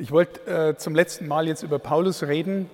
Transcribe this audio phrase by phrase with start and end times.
[0.00, 2.70] Ich wollte äh, zum letzten Mal jetzt über Paulus reden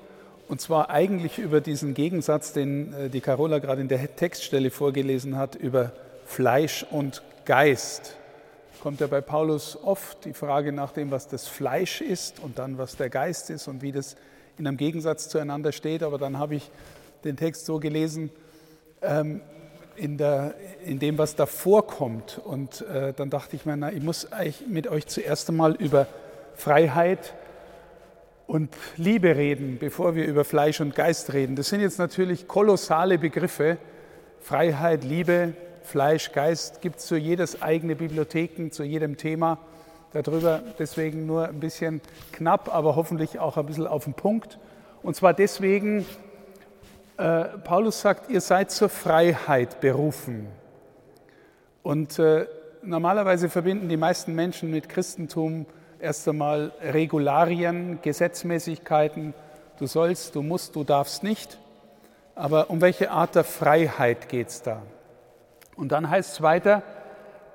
[0.46, 5.37] und zwar eigentlich über diesen Gegensatz, den äh, die Carola gerade in der Textstelle vorgelesen
[5.37, 5.91] hat, über
[6.25, 8.15] Fleisch und Geist.
[8.81, 12.79] Kommt ja bei Paulus oft die Frage nach dem, was das Fleisch ist und dann
[12.79, 14.15] was der Geist ist und wie das
[14.56, 16.05] in einem Gegensatz zueinander steht.
[16.05, 16.70] Aber dann habe ich
[17.24, 18.30] den Text so gelesen,
[19.02, 19.41] ähm,
[19.97, 22.38] in, der, in dem, was davor kommt.
[22.38, 26.06] Und äh, dann dachte ich mir, na, ich muss eigentlich mit euch zuerst einmal über
[26.57, 27.34] Freiheit
[28.47, 31.56] und Liebe reden, bevor wir über Fleisch und Geist reden.
[31.56, 33.78] Das sind jetzt natürlich kolossale Begriffe.
[34.41, 39.59] Freiheit, Liebe, Fleisch, Geist gibt es zu jedes eigene Bibliotheken, zu jedem Thema
[40.12, 40.62] darüber.
[40.78, 42.00] Deswegen nur ein bisschen
[42.33, 44.59] knapp, aber hoffentlich auch ein bisschen auf den Punkt.
[45.02, 46.06] Und zwar deswegen,
[47.19, 50.48] äh, Paulus sagt, ihr seid zur Freiheit berufen.
[51.83, 52.47] Und äh,
[52.83, 55.66] normalerweise verbinden die meisten Menschen mit Christentum
[56.00, 59.34] erst einmal Regularien, Gesetzmäßigkeiten,
[59.78, 61.58] du sollst, du musst, du darfst nicht.
[62.34, 64.83] Aber um welche Art der Freiheit geht es da?
[65.77, 66.83] Und dann heißt es weiter,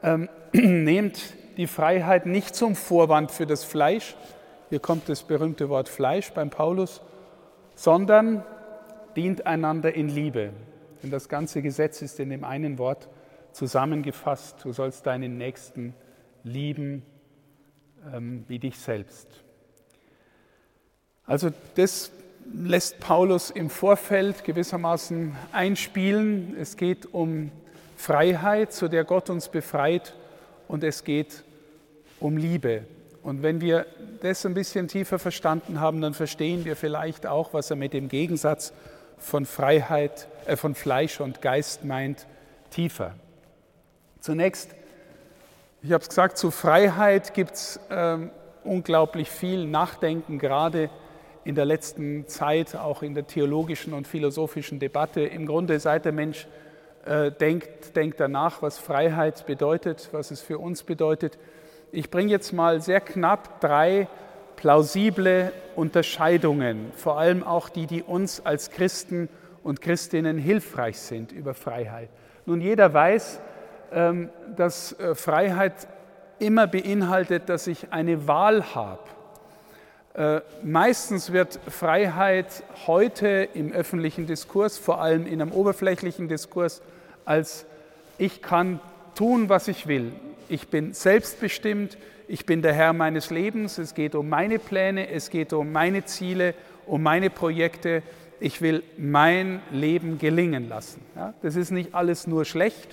[0.04, 4.16] ähm, nehmt die Freiheit nicht zum Vorwand für das Fleisch,
[4.70, 7.02] hier kommt das berühmte Wort Fleisch beim Paulus,
[7.76, 8.44] sondern
[9.16, 10.52] dient einander in Liebe.
[11.04, 13.10] Denn das ganze Gesetz ist in dem einen Wort
[13.52, 15.94] zusammengefasst, du sollst deinen Nächsten
[16.44, 17.04] lieben
[18.14, 19.28] ähm, wie dich selbst.
[21.26, 22.12] Also das
[22.54, 26.56] lässt Paulus im Vorfeld gewissermaßen einspielen.
[26.60, 27.52] Es geht um
[27.96, 30.14] Freiheit, zu der Gott uns befreit,
[30.68, 31.44] und es geht
[32.22, 32.86] um Liebe.
[33.24, 33.86] Und wenn wir
[34.22, 38.08] das ein bisschen tiefer verstanden haben, dann verstehen wir vielleicht auch, was er mit dem
[38.08, 38.72] Gegensatz
[39.18, 42.26] von Freiheit, äh, von Fleisch und Geist meint,
[42.72, 43.16] tiefer.
[44.22, 44.70] Zunächst
[45.84, 48.30] ich habe es gesagt, zu Freiheit gibt es ähm,
[48.64, 50.92] unglaublich viel Nachdenken, gerade
[51.44, 55.22] in der letzten Zeit, auch in der theologischen und philosophischen Debatte.
[55.22, 56.48] Im Grunde, seit der Mensch
[57.06, 61.40] äh, denkt, denkt danach, was Freiheit bedeutet, was es für uns bedeutet.
[61.92, 64.08] Ich bringe jetzt mal sehr knapp drei
[64.58, 69.30] plausible Unterscheidungen, vor allem auch die, die uns als Christen
[69.64, 72.10] und Christinnen hilfreich sind über Freiheit.
[72.46, 73.42] Nun, jeder weiß,
[74.56, 75.74] dass äh, Freiheit
[76.40, 79.00] immer beinhaltet, dass ich eine Wahl habe.
[80.14, 86.82] Äh, meistens wird Freiheit heute im öffentlichen Diskurs, vor allem in einem oberflächlichen Diskurs,
[87.26, 87.66] als
[88.18, 88.80] ich kann
[89.16, 90.12] tun, was ich will.
[90.50, 91.98] Ich bin selbstbestimmt,
[92.28, 96.06] ich bin der Herr meines Lebens, es geht um meine Pläne, es geht um meine
[96.06, 96.54] Ziele,
[96.86, 98.04] um meine Projekte.
[98.40, 101.02] Ich will mein Leben gelingen lassen.
[101.16, 102.90] Ja, das ist nicht alles nur schlecht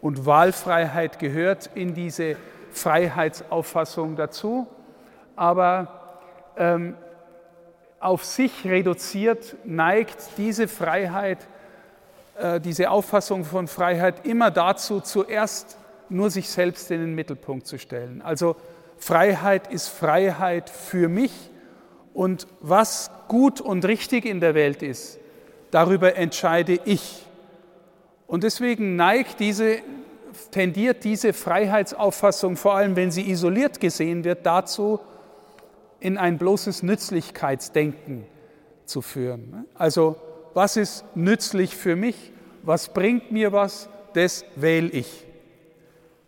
[0.00, 2.36] und Wahlfreiheit gehört in diese
[2.72, 4.66] Freiheitsauffassung dazu,
[5.36, 6.10] aber
[6.56, 6.94] ähm,
[7.98, 11.38] auf sich reduziert neigt diese Freiheit,
[12.38, 15.76] äh, diese Auffassung von Freiheit immer dazu, zuerst
[16.08, 18.22] nur sich selbst in den Mittelpunkt zu stellen.
[18.22, 18.56] Also
[18.96, 21.32] Freiheit ist Freiheit für mich
[22.14, 25.18] und was gut und richtig in der Welt ist,
[25.70, 27.26] darüber entscheide ich.
[28.30, 29.78] Und deswegen neigt diese,
[30.52, 35.00] tendiert diese Freiheitsauffassung, vor allem wenn sie isoliert gesehen wird, dazu,
[35.98, 38.24] in ein bloßes Nützlichkeitsdenken
[38.84, 39.66] zu führen.
[39.74, 40.14] Also
[40.54, 42.32] was ist nützlich für mich?
[42.62, 43.88] Was bringt mir was?
[44.12, 45.26] Das wähle ich.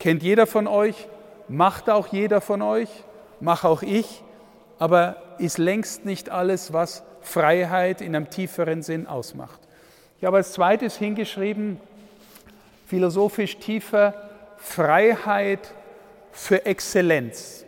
[0.01, 1.07] Kennt jeder von euch?
[1.47, 2.89] Macht auch jeder von euch?
[3.39, 4.25] Mach auch ich?
[4.81, 9.61] Aber ist längst nicht alles, was Freiheit in einem tieferen Sinn ausmacht.
[10.19, 11.79] Ich habe als zweites hingeschrieben,
[12.92, 14.12] philosophisch tiefer
[14.58, 15.72] Freiheit
[16.30, 17.64] für Exzellenz.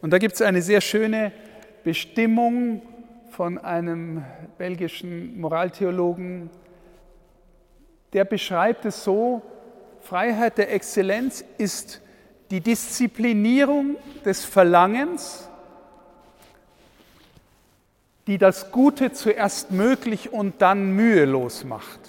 [0.00, 1.32] Und da gibt es eine sehr schöne
[1.82, 2.80] Bestimmung
[3.30, 4.24] von einem
[4.56, 6.48] belgischen Moraltheologen,
[8.14, 9.42] der beschreibt es so,
[10.00, 12.00] Freiheit der Exzellenz ist
[12.50, 15.46] die Disziplinierung des Verlangens,
[18.26, 22.00] die das Gute zuerst möglich und dann mühelos macht.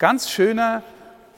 [0.00, 0.82] Ganz schöner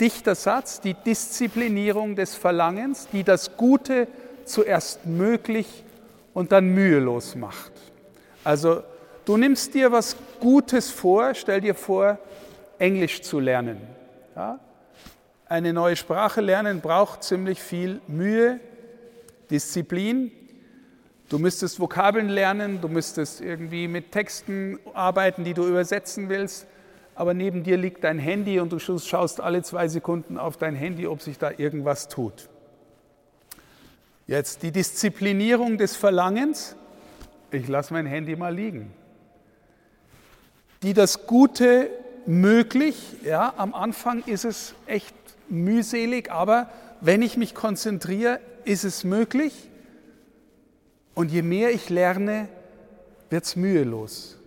[0.01, 4.09] dichter Satz, die Disziplinierung des Verlangens, die das Gute
[4.45, 5.85] zuerst möglich
[6.35, 7.73] und dann mühelos macht.
[8.45, 8.83] Also
[9.25, 12.19] du nimmst dir was Gutes vor, stell dir vor,
[12.79, 13.81] Englisch zu lernen.
[14.37, 14.61] Ja?
[15.49, 18.61] Eine neue Sprache lernen braucht ziemlich viel Mühe,
[19.51, 20.31] Disziplin.
[21.29, 26.67] Du müsstest Vokabeln lernen, du müsstest irgendwie mit Texten arbeiten, die du übersetzen willst
[27.19, 31.07] aber neben dir liegt dein Handy und du schaust alle zwei Sekunden auf dein Handy,
[31.07, 32.49] ob sich da irgendwas tut.
[34.27, 36.77] Jetzt die Disziplinierung des Verlangens
[37.51, 38.93] ich lasse mein Handy mal liegen.
[40.83, 41.91] Die das Gute
[42.27, 45.15] möglich, ja, am Anfang ist es echt
[45.49, 46.71] mühselig, aber
[47.01, 49.71] wenn ich mich konzentriere, ist es möglich.
[51.15, 52.49] Und je mehr ich lerne,
[53.31, 54.38] wird es mühelos.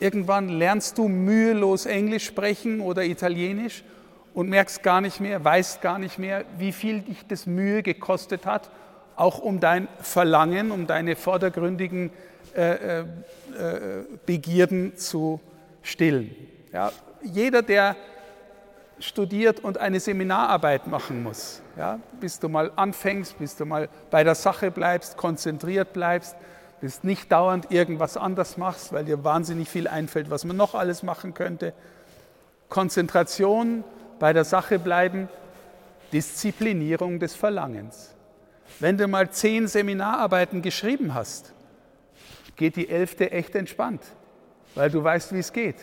[0.00, 3.82] Irgendwann lernst du mühelos Englisch sprechen oder Italienisch
[4.32, 8.46] und merkst gar nicht mehr, weißt gar nicht mehr, wie viel dich das Mühe gekostet
[8.46, 8.70] hat,
[9.16, 12.10] auch um dein Verlangen, um deine vordergründigen
[12.54, 13.04] äh, äh, äh
[14.24, 15.40] Begierden zu
[15.82, 16.34] stillen.
[16.72, 16.92] Ja,
[17.22, 17.96] jeder, der
[19.00, 24.24] studiert und eine Seminararbeit machen muss, ja, bis du mal anfängst, bis du mal bei
[24.24, 26.36] der Sache bleibst, konzentriert bleibst,
[26.80, 31.02] bis nicht dauernd irgendwas anders machst, weil dir wahnsinnig viel einfällt, was man noch alles
[31.02, 31.72] machen könnte.
[32.68, 33.84] Konzentration,
[34.18, 35.28] bei der Sache bleiben,
[36.12, 38.14] Disziplinierung des Verlangens.
[38.80, 41.52] Wenn du mal zehn Seminararbeiten geschrieben hast,
[42.56, 44.02] geht die elfte echt entspannt,
[44.74, 45.76] weil du weißt, wie es geht.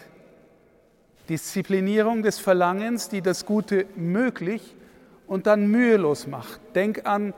[1.29, 4.75] Disziplinierung des Verlangens, die das Gute möglich
[5.27, 6.59] und dann mühelos macht.
[6.75, 7.33] Denk an,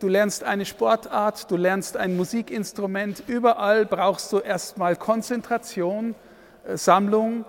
[0.00, 6.14] du lernst eine Sportart, du lernst ein Musikinstrument, überall brauchst du erstmal Konzentration,
[6.66, 7.44] äh, Sammlung,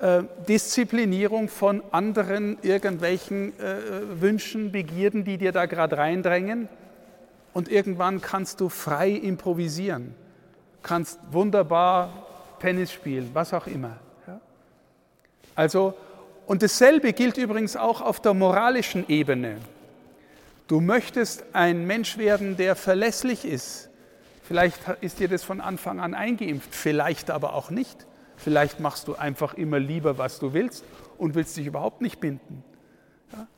[0.00, 3.52] äh, Disziplinierung von anderen irgendwelchen
[4.20, 6.68] Wünschen, Begierden, die dir da gerade reindrängen.
[7.52, 10.14] Und irgendwann kannst du frei improvisieren,
[10.82, 12.26] kannst wunderbar
[12.60, 13.96] Tennis spielen, was auch immer.
[15.54, 15.94] Also,
[16.46, 19.56] und dasselbe gilt übrigens auch auf der moralischen Ebene.
[20.68, 23.90] Du möchtest ein Mensch werden, der verlässlich ist.
[24.42, 28.06] Vielleicht ist dir das von Anfang an eingeimpft, vielleicht aber auch nicht.
[28.36, 30.84] Vielleicht machst du einfach immer lieber, was du willst
[31.16, 32.62] und willst dich überhaupt nicht binden.
[33.32, 33.48] Ja?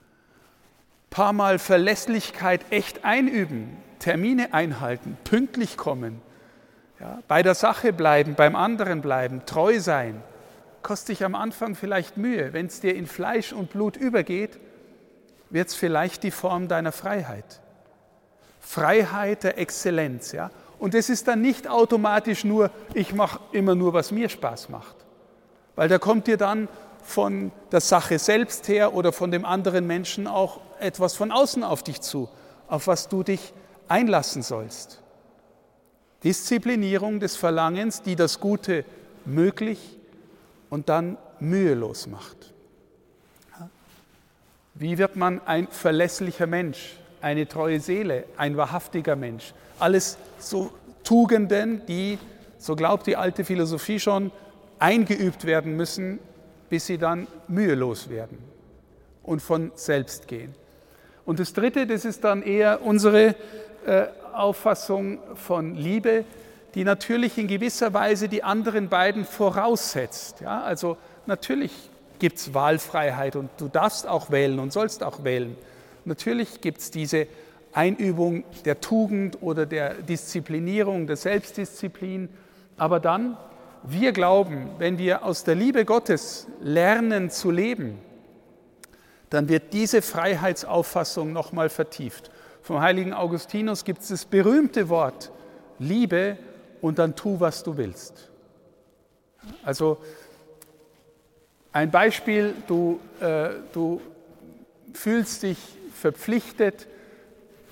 [1.11, 6.23] Paar Mal Verlässlichkeit echt einüben, Termine einhalten, pünktlich kommen,
[6.99, 7.21] ja?
[7.29, 10.23] bei der Sache bleiben, beim anderen bleiben, treu sein
[10.83, 12.53] kostet dich am Anfang vielleicht Mühe.
[12.53, 14.59] Wenn es dir in Fleisch und Blut übergeht,
[15.51, 17.61] wird es vielleicht die Form deiner Freiheit.
[18.61, 20.33] Freiheit der Exzellenz.
[20.33, 20.51] Ja?
[20.79, 24.97] Und es ist dann nicht automatisch nur, ich mache immer nur, was mir Spaß macht.
[25.77, 26.69] Weil da kommt dir dann
[27.03, 31.83] von der Sache selbst her oder von dem anderen Menschen auch etwas von außen auf
[31.83, 32.29] dich zu,
[32.69, 33.53] auf was du dich
[33.89, 35.03] einlassen sollst.
[36.23, 38.85] Disziplinierung des Verlangens, die das Gute
[39.25, 39.99] möglich
[40.69, 42.53] und dann mühelos macht.
[44.81, 49.53] Wie wird man ein verlässlicher Mensch, eine treue Seele, ein wahrhaftiger Mensch?
[49.79, 50.73] Alles so
[51.05, 52.19] Tugenden, die,
[52.57, 54.33] so glaubt die alte Philosophie schon,
[54.79, 56.19] eingeübt werden müssen,
[56.71, 58.39] bis sie dann mühelos werden
[59.23, 60.55] und von selbst gehen.
[61.27, 63.35] Und das Dritte, das ist dann eher unsere
[63.85, 66.25] äh, Auffassung von Liebe,
[66.75, 70.41] die natürlich in gewisser Weise die anderen beiden voraussetzt.
[70.41, 70.97] Ja, also
[71.27, 71.90] natürlich
[72.21, 75.57] gibt es Wahlfreiheit und du darfst auch wählen und sollst auch wählen.
[76.05, 77.27] Natürlich gibt es diese
[77.73, 82.29] Einübung der Tugend oder der Disziplinierung, der Selbstdisziplin.
[82.77, 83.37] Aber dann,
[83.83, 87.99] wir glauben, wenn wir aus der Liebe Gottes lernen zu leben,
[89.31, 92.31] dann wird diese Freiheitsauffassung nochmal vertieft.
[92.63, 95.31] Vom heiligen Augustinus gibt es das berühmte Wort,
[95.79, 96.37] Liebe
[96.81, 98.31] und dann tu, was du willst.
[99.63, 99.99] Also
[101.73, 104.01] ein Beispiel, du, äh, du
[104.93, 105.59] fühlst dich
[105.95, 106.87] verpflichtet,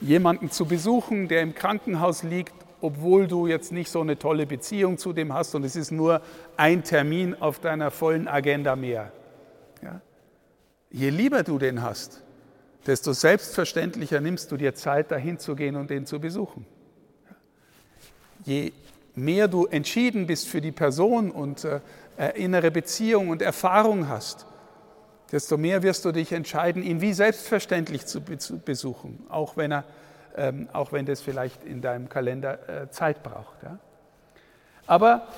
[0.01, 4.99] jemanden zu besuchen, der im Krankenhaus liegt, obwohl du jetzt nicht so eine tolle Beziehung
[4.99, 6.23] zu dem hast und es ist nur
[6.57, 9.13] ein Termin auf deiner vollen Agenda mehr.
[9.83, 10.01] Ja?
[10.91, 12.23] Je lieber du den hast,
[12.87, 16.65] desto selbstverständlicher nimmst du dir Zeit, dahin zu gehen und den zu besuchen.
[18.45, 18.73] Je
[19.17, 21.81] mehr du entschieden bist für die Person und äh,
[22.27, 24.47] innere Beziehung und Erfahrung hast,
[25.33, 29.85] desto mehr wirst du dich entscheiden, ihn wie selbstverständlich zu, besuchen, auch wenn, er,
[30.37, 33.63] ähm, auch wenn das vielleicht in deinem Kalender äh, Zeit braucht.
[33.63, 33.79] Ja?
[34.87, 35.29] Aber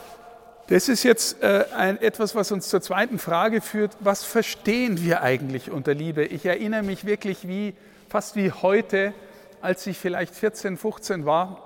[0.69, 3.97] das ist jetzt äh, ein, etwas, was uns zur zweiten Frage führt.
[3.99, 6.25] Was verstehen wir eigentlich unter Liebe?
[6.25, 7.75] Ich erinnere mich wirklich wie,
[8.09, 9.13] fast wie heute,
[9.61, 11.61] als ich vielleicht 14, 15 war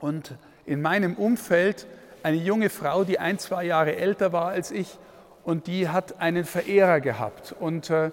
[0.00, 0.34] und
[0.66, 1.86] in meinem Umfeld
[2.22, 4.98] eine junge Frau, die ein, zwei Jahre älter war als ich
[5.44, 7.54] und die hat einen Verehrer gehabt.
[7.58, 8.10] Und äh,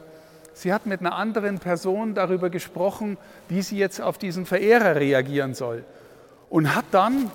[0.53, 3.17] sie hat mit einer anderen Person darüber gesprochen,
[3.49, 5.83] wie sie jetzt auf diesen Verehrer reagieren soll.
[6.49, 7.29] Und hat dann,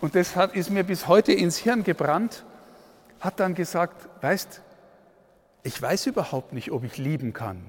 [0.00, 2.44] und das hat, ist mir bis heute ins Hirn gebrannt,
[3.20, 4.62] hat dann gesagt, weißt,
[5.62, 7.60] ich weiß überhaupt nicht, ob ich lieben kann.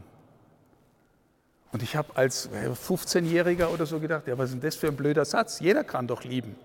[1.73, 4.95] Und ich habe als 15-Jähriger oder so gedacht, ja, was ist denn das für ein
[4.95, 5.59] blöder Satz?
[5.59, 6.55] Jeder kann doch lieben.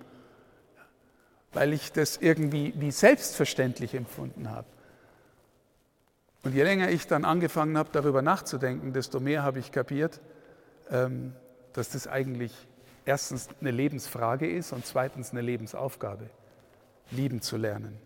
[1.56, 4.66] Weil ich das irgendwie wie selbstverständlich empfunden habe.
[6.42, 10.20] Und je länger ich dann angefangen habe, darüber nachzudenken, desto mehr habe ich kapiert,
[10.90, 11.32] ähm,
[11.72, 12.52] dass das eigentlich
[13.06, 16.28] erstens eine Lebensfrage ist und zweitens eine Lebensaufgabe,
[17.10, 17.96] lieben zu lernen.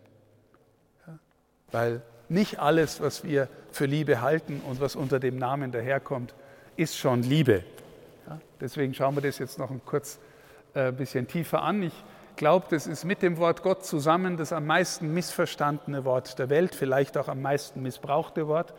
[1.73, 6.35] Weil nicht alles, was wir für Liebe halten und was unter dem Namen daherkommt,
[6.77, 7.65] ist schon Liebe.
[8.61, 10.21] Deswegen schauen wir das jetzt noch ein kurz
[10.75, 11.83] äh, ein bisschen tiefer an.
[11.83, 12.05] Ich
[12.41, 16.75] glaube, das ist mit dem Wort Gott zusammen das am meisten missverstandene Wort der Welt,
[16.75, 18.73] vielleicht auch am meisten missbrauchte Wort.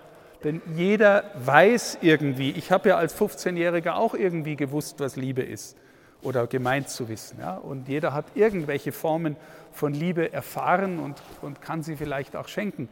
[0.44, 5.78] Denn jeder weiß irgendwie, ich habe ja als 15-Jähriger auch irgendwie gewusst, was Liebe ist
[6.24, 7.38] oder gemeint zu wissen.
[7.40, 7.56] Ja?
[7.56, 9.36] Und jeder hat irgendwelche Formen
[9.72, 12.90] von Liebe erfahren und, und kann sie vielleicht auch schenken.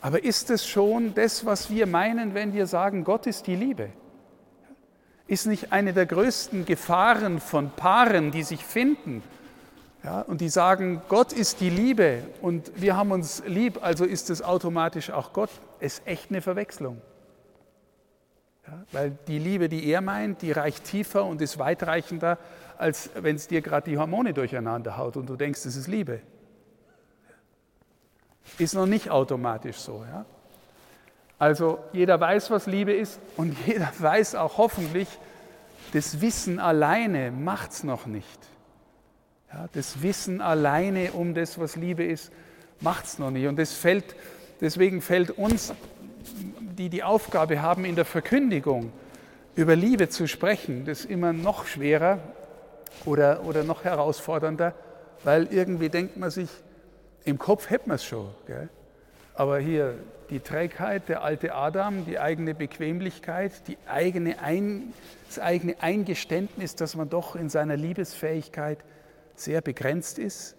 [0.00, 3.88] Aber ist es schon das, was wir meinen, wenn wir sagen, Gott ist die Liebe?
[5.26, 9.24] Ist nicht eine der größten Gefahren von Paaren, die sich finden
[10.04, 14.30] ja, und die sagen, Gott ist die Liebe und wir haben uns lieb, also ist
[14.30, 15.50] es automatisch auch Gott,
[15.80, 17.00] ist echt eine Verwechslung.
[18.66, 22.38] Ja, weil die Liebe, die er meint, die reicht tiefer und ist weitreichender,
[22.76, 26.20] als wenn es dir gerade die Hormone durcheinander haut und du denkst, es ist Liebe.
[28.58, 30.04] Ist noch nicht automatisch so.
[30.10, 30.24] Ja?
[31.38, 35.08] Also jeder weiß, was Liebe ist und jeder weiß auch hoffentlich,
[35.92, 38.38] das Wissen alleine macht es noch nicht.
[39.52, 42.30] Ja, das Wissen alleine um das, was Liebe ist,
[42.80, 43.46] macht es noch nicht.
[43.46, 44.14] Und das fällt,
[44.60, 45.72] deswegen fällt uns,
[46.76, 48.92] die die Aufgabe haben, in der Verkündigung
[49.56, 52.18] über Liebe zu sprechen, das immer noch schwerer
[53.04, 54.74] oder, oder noch herausfordernder,
[55.24, 56.48] weil irgendwie denkt man sich,
[57.24, 58.28] im Kopf hätten wir es schon.
[58.46, 58.68] Gell?
[59.34, 59.94] Aber hier
[60.30, 64.92] die Trägheit, der alte Adam, die eigene Bequemlichkeit, die eigene Ein,
[65.26, 68.78] das eigene Eingeständnis, dass man doch in seiner Liebesfähigkeit
[69.40, 70.56] sehr begrenzt ist,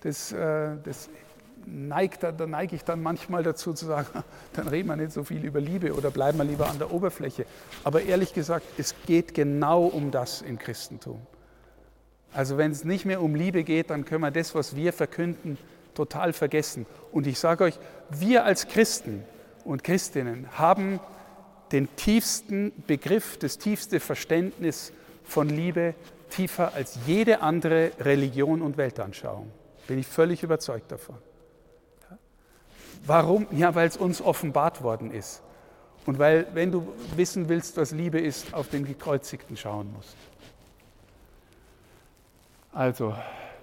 [0.00, 1.08] das, äh, das
[1.66, 5.44] neigt, da neige ich dann manchmal dazu zu sagen, dann reden wir nicht so viel
[5.44, 7.46] über Liebe oder bleiben wir lieber an der Oberfläche.
[7.84, 11.20] Aber ehrlich gesagt, es geht genau um das im Christentum.
[12.32, 15.58] Also wenn es nicht mehr um Liebe geht, dann können wir das, was wir verkünden,
[15.94, 16.86] total vergessen.
[17.12, 17.78] Und ich sage euch,
[18.10, 19.22] wir als Christen
[19.64, 20.98] und Christinnen haben
[21.72, 24.92] den tiefsten Begriff, das tiefste Verständnis
[25.24, 25.94] von Liebe
[26.32, 29.50] tiefer als jede andere Religion und Weltanschauung.
[29.86, 31.16] Bin ich völlig überzeugt davon.
[33.04, 33.46] Warum?
[33.50, 35.42] Ja, weil es uns offenbart worden ist.
[36.06, 40.16] Und weil, wenn du wissen willst, was Liebe ist, auf den Gekreuzigten schauen musst.
[42.72, 43.14] Also,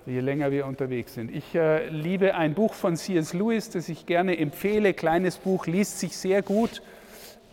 [0.05, 1.31] je länger wir unterwegs sind.
[1.31, 3.33] Ich äh, liebe ein Buch von C.S.
[3.33, 4.93] Lewis, das ich gerne empfehle.
[4.93, 6.81] Kleines Buch, liest sich sehr gut.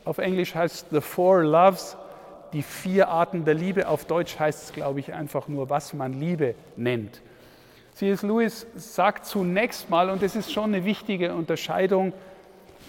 [0.04, 1.96] Auf Englisch heißt The Four Loves,
[2.56, 3.86] die vier Arten der Liebe.
[3.86, 7.20] Auf Deutsch heißt es, glaube ich, einfach nur, was man Liebe nennt.
[7.96, 8.22] C.S.
[8.22, 12.14] Lewis sagt zunächst mal, und das ist schon eine wichtige Unterscheidung,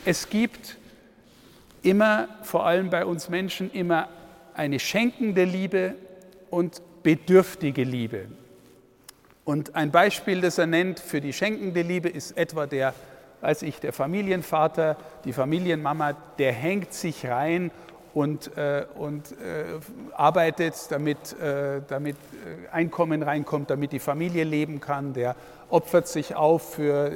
[0.06, 0.78] es gibt
[1.84, 4.08] immer, vor allem bei uns Menschen, immer
[4.54, 5.96] eine schenkende Liebe
[6.50, 8.30] und bedürftige Liebe.
[9.44, 12.94] Und ein Beispiel, das er nennt für die schenkende Liebe, ist etwa der,
[13.42, 14.96] weiß ich, der Familienvater,
[15.26, 17.70] die Familienmama, der hängt sich rein
[18.18, 19.66] und, äh, und äh,
[20.16, 22.16] arbeitet, damit, äh, damit
[22.72, 25.14] Einkommen reinkommt, damit die Familie leben kann.
[25.14, 25.36] Der
[25.70, 27.12] opfert sich auf für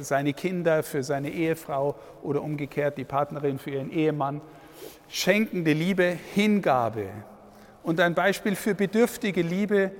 [0.00, 4.40] seine Kinder, für seine Ehefrau oder umgekehrt die Partnerin für ihren Ehemann.
[5.08, 7.08] Schenkende Liebe, Hingabe.
[7.82, 9.90] Und ein Beispiel für bedürftige Liebe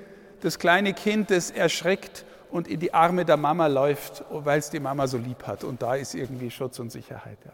[0.41, 4.81] das kleine Kind, das erschreckt und in die Arme der Mama läuft, weil es die
[4.81, 5.65] Mama so lieb hat.
[5.65, 7.39] Und da ist irgendwie Schutz und Sicherheit.
[7.45, 7.53] Ja.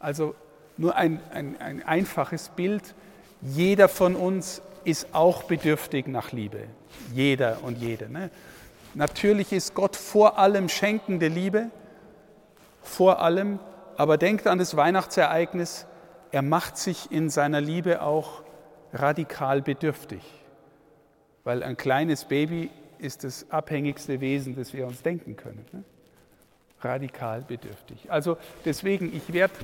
[0.00, 0.34] Also
[0.76, 2.94] nur ein, ein, ein einfaches Bild.
[3.40, 6.64] Jeder von uns ist auch bedürftig nach Liebe.
[7.12, 8.10] Jeder und jede.
[8.10, 8.30] Ne?
[8.94, 11.70] Natürlich ist Gott vor allem schenkende Liebe,
[12.82, 13.58] vor allem,
[13.96, 15.86] aber denkt an das Weihnachtsereignis,
[16.32, 18.42] er macht sich in seiner Liebe auch
[18.92, 20.22] radikal bedürftig
[21.44, 25.64] weil ein kleines Baby ist das abhängigste Wesen, das wir uns denken können.
[25.72, 25.84] Ne?
[26.80, 28.10] Radikal bedürftig.
[28.10, 29.54] Also deswegen, ich werde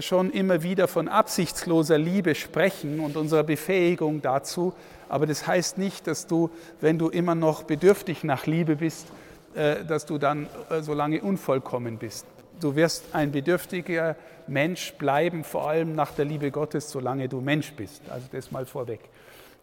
[0.00, 4.72] schon immer wieder von absichtsloser Liebe sprechen und unserer Befähigung dazu,
[5.08, 9.08] aber das heißt nicht, dass du, wenn du immer noch bedürftig nach Liebe bist,
[9.54, 12.26] äh, dass du dann äh, so lange unvollkommen bist.
[12.60, 14.14] Du wirst ein bedürftiger
[14.46, 18.02] Mensch bleiben, vor allem nach der Liebe Gottes, solange du Mensch bist.
[18.10, 19.00] Also das mal vorweg.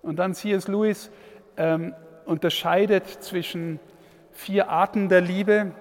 [0.02, 0.68] Und dann C.S.
[0.68, 1.10] Lewis
[1.56, 1.94] ähm,
[2.26, 3.80] unterscheidet zwischen
[4.34, 5.72] vier Arten der Liebe.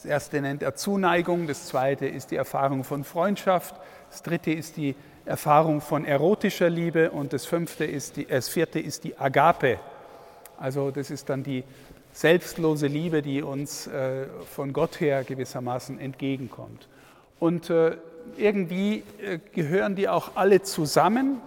[0.00, 3.74] Das erste nennt er Zuneigung, das zweite ist die Erfahrung von Freundschaft,
[4.08, 4.94] das dritte ist die
[5.26, 9.78] Erfahrung von erotischer Liebe und das, fünfte ist die, das vierte ist die Agape.
[10.56, 11.64] Also das ist dann die
[12.14, 16.88] selbstlose Liebe, die uns äh, von Gott her gewissermaßen entgegenkommt.
[17.38, 17.98] Und äh,
[18.38, 21.42] irgendwie äh, gehören die auch alle zusammen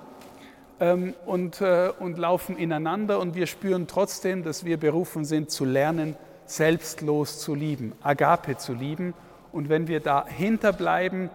[0.80, 5.66] ähm, und, äh, und laufen ineinander und wir spüren trotzdem, dass wir berufen sind zu
[5.66, 6.16] lernen,
[6.56, 9.14] selbstlos zu lieben, Agape zu lieben.
[9.52, 11.30] Und wenn wir dahinter bleiben,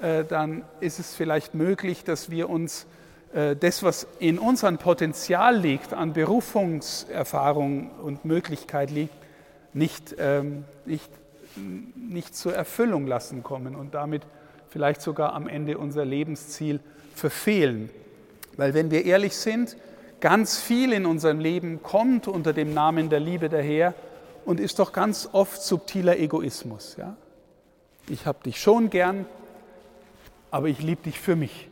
[0.00, 2.86] äh, dann ist es vielleicht möglich, dass wir uns
[3.34, 9.14] äh, das, was in unserem Potenzial liegt, an Berufungserfahrung und Möglichkeit liegt,
[9.72, 11.10] nicht, ähm, nicht,
[11.96, 14.22] nicht zur Erfüllung lassen kommen und damit
[14.68, 16.80] vielleicht sogar am Ende unser Lebensziel
[17.14, 17.90] verfehlen.
[18.56, 19.76] Weil wenn wir ehrlich sind,
[20.20, 23.94] ganz viel in unserem Leben kommt unter dem Namen der Liebe daher
[24.44, 26.96] und ist doch ganz oft subtiler Egoismus.
[26.96, 27.16] Ja?
[28.08, 29.26] Ich habe dich schon gern,
[30.50, 31.68] aber ich liebe dich für mich.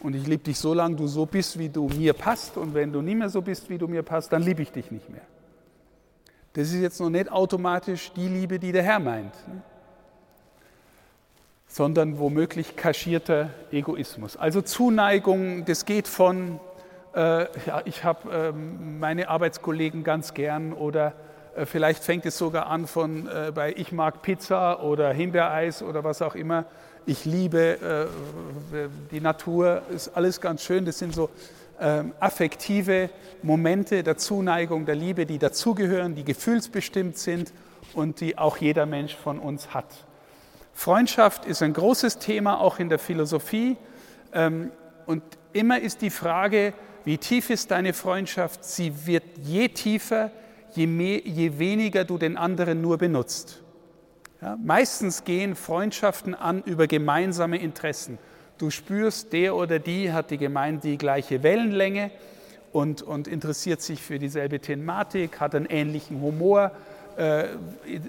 [0.00, 2.56] Und ich liebe dich so lange du so bist, wie du mir passt.
[2.56, 4.90] Und wenn du nicht mehr so bist, wie du mir passt, dann liebe ich dich
[4.90, 5.22] nicht mehr.
[6.52, 9.62] Das ist jetzt noch nicht automatisch die Liebe, die der Herr meint, ne?
[11.66, 14.36] sondern womöglich kaschierter Egoismus.
[14.36, 16.58] Also Zuneigung, das geht von,
[17.14, 21.14] äh, ja, ich habe äh, meine Arbeitskollegen ganz gern oder
[21.64, 26.22] vielleicht fängt es sogar an von äh, bei Ich mag Pizza oder Himbeereis oder was
[26.22, 26.64] auch immer.
[27.06, 28.08] Ich liebe
[28.72, 30.84] äh, die Natur, ist alles ganz schön.
[30.84, 31.30] Das sind so
[31.80, 33.10] ähm, affektive
[33.42, 37.52] Momente der Zuneigung, der Liebe, die dazugehören, die gefühlsbestimmt sind
[37.94, 39.86] und die auch jeder Mensch von uns hat.
[40.74, 43.76] Freundschaft ist ein großes Thema, auch in der Philosophie.
[44.32, 44.70] Ähm,
[45.06, 46.74] und immer ist die Frage,
[47.04, 48.64] wie tief ist deine Freundschaft?
[48.64, 50.30] Sie wird je tiefer,
[50.74, 53.62] je, mehr, je weniger du den anderen nur benutzt.
[54.40, 58.18] Ja, meistens gehen Freundschaften an über gemeinsame Interessen.
[58.58, 62.10] Du spürst, der oder die hat die Gemeinde die gleiche Wellenlänge
[62.72, 66.72] und, und interessiert sich für dieselbe Thematik, hat einen ähnlichen Humor,
[67.16, 67.46] äh,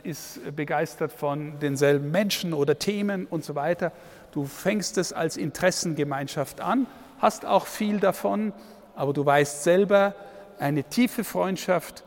[0.03, 3.91] ist begeistert von denselben Menschen oder Themen und so weiter.
[4.31, 6.85] Du fängst es als Interessengemeinschaft an,
[7.19, 8.53] hast auch viel davon,
[8.95, 10.13] aber du weißt selber,
[10.59, 12.03] eine tiefe Freundschaft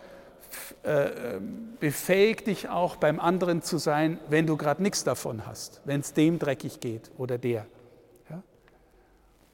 [1.81, 6.13] befähigt dich auch beim anderen zu sein, wenn du gerade nichts davon hast, wenn es
[6.13, 7.67] dem dreckig geht oder der.
[8.29, 8.43] Ja?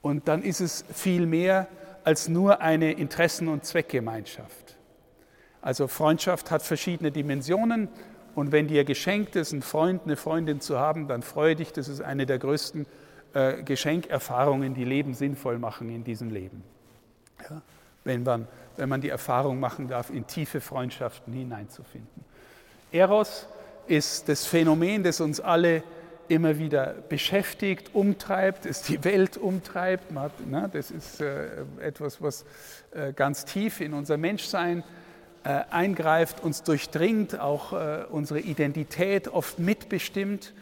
[0.03, 1.69] Und dann ist es viel mehr
[2.05, 4.77] als nur eine Interessen- und Zweckgemeinschaft.
[5.61, 7.89] Also Freundschaft hat verschiedene Dimensionen
[8.35, 11.89] und wenn dir geschenkt ist, einen Freund, eine Freundin zu haben, dann freue dich, das
[11.89, 12.87] ist eine der größten
[13.35, 16.63] äh, Geschenkerfahrungen, die Leben sinnvoll machen in diesem Leben.
[17.51, 17.63] Ja?
[18.05, 18.47] Wenn man
[18.79, 22.25] wenn man die Erfahrung machen darf, in tiefe Freundschaften hineinzufinden.
[22.93, 23.47] Eros
[23.87, 25.83] ist das Phänomen, das uns alle
[26.29, 30.11] immer wieder beschäftigt, umtreibt, das die Welt umtreibt.
[30.47, 31.49] Ne, das ist äh,
[31.81, 32.45] etwas, was
[32.93, 34.85] äh, ganz tief in unser Menschsein
[35.45, 37.73] äh, eingreift, uns durchdringt, auch
[38.11, 40.53] unsere Identität oft mitbestimmt.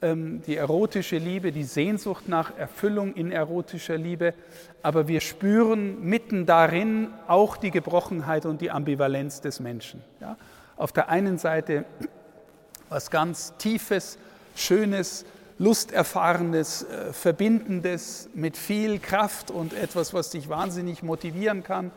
[0.00, 4.32] Ähm, die erotische Liebe, die Sehnsucht nach Erfüllung in erotischer Liebe,
[4.80, 10.04] aber wir spüren mitten darin auch die Gebrochenheit und die Ambivalenz des Menschen.
[10.20, 10.36] Ja?
[10.76, 11.84] Auf der einen Seite
[12.88, 14.18] was ganz Tiefes,
[14.54, 15.24] Schönes,
[15.58, 21.90] Lusterfahrenes, äh, Verbindendes mit viel Kraft und etwas, was dich wahnsinnig motivieren kann.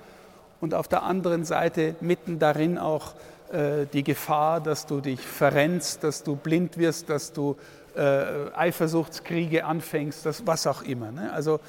[0.60, 3.14] Und auf der anderen Seite mitten darin auch
[3.52, 7.58] äh, die Gefahr, dass du dich verrennst, dass du blind wirst, dass du
[7.96, 11.12] äh, Eifersuchtskriege anfängst, das, was auch immer.
[11.12, 11.32] Ne?
[11.34, 11.60] Also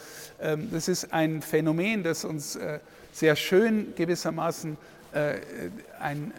[0.40, 2.78] ähm, das ist ein Phänomen, das uns äh,
[3.12, 4.76] sehr schön gewissermaßen
[5.12, 5.34] äh,
[6.00, 6.32] ein,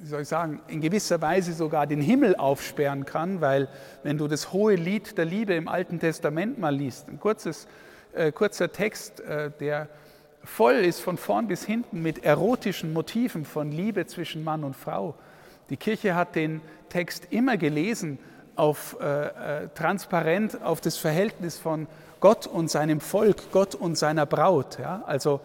[0.00, 3.68] wie soll ich sagen, in gewisser Weise sogar den Himmel aufsperren kann, weil
[4.02, 7.66] wenn du das hohe Lied der Liebe im Alten Testament mal liest, ein kurzes,
[8.14, 9.88] äh, kurzer Text, äh, der
[10.44, 15.14] voll ist von vorn bis hinten mit erotischen Motiven von Liebe zwischen Mann und Frau.
[15.70, 18.18] Die Kirche hat den Text immer gelesen
[18.58, 19.04] auf, äh,
[19.64, 21.86] äh, transparent auf das Verhältnis von
[22.20, 24.78] Gott und seinem Volk, Gott und seiner Braut.
[24.78, 25.02] Ja?
[25.06, 25.40] Also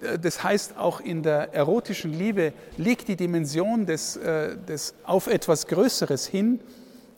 [0.00, 5.28] äh, das heißt, auch in der erotischen Liebe liegt die Dimension des, äh, des auf
[5.28, 6.60] etwas Größeres hin,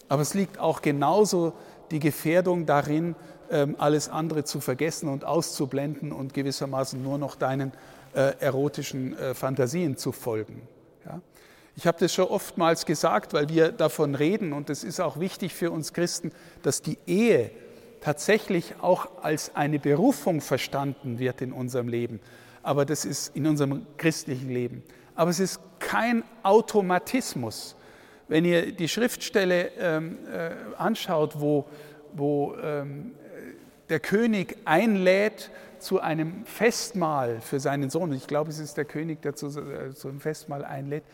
[0.09, 1.55] aber es liegt auch genauso
[1.91, 3.17] die Gefährdung darin,
[3.51, 7.73] ähm, alles andere zu vergessen und auszublenden und gewissermaßen nur noch deinen
[8.13, 10.63] äh, erotischen Fantasien zu folgen.
[11.81, 15.55] Ich habe das schon oftmals gesagt, weil wir davon reden und es ist auch wichtig
[15.55, 17.53] für uns Christen, dass die Ehe
[18.03, 22.21] tatsächlich auch als eine Berufung verstanden wird in unserem Leben.
[22.63, 24.83] Aber das ist in unserem christlichen Leben.
[25.15, 27.77] Aber es ist kein Automatismus.
[28.29, 31.65] Wenn ihr die Schriftstelle ähm, äh, anschaut, wo,
[32.13, 33.13] wo ähm,
[33.89, 38.13] der König einlädt zu einem Festmahl für seinen Sohn.
[38.13, 41.05] Ich glaube, es ist der König, der zu, äh, zu einem Festmahl einlädt.